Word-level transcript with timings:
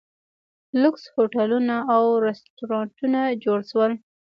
لوکس 0.81 1.03
هوټلونه 1.15 1.75
او 1.93 2.03
ریسټورانټونه 2.27 3.19
جوړ 3.43 3.59
شول. 3.69 3.91